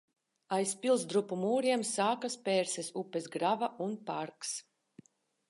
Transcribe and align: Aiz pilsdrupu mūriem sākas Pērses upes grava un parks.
Aiz 0.55 0.69
pilsdrupu 0.85 1.37
mūriem 1.41 1.83
sākas 1.89 2.39
Pērses 2.49 2.91
upes 3.03 3.29
grava 3.37 3.71
un 3.87 3.95
parks. 4.11 4.57